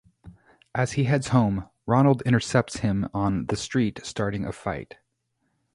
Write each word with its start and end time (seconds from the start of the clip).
As 0.73 0.93
he 0.93 1.03
heads 1.03 1.27
home, 1.27 1.69
Ronald 1.85 2.23
intercepts 2.23 2.77
him 2.77 3.07
on 3.13 3.45
the 3.45 3.55
street, 3.55 3.99
starting 4.03 4.45
a 4.45 4.51
fight. 4.51 4.95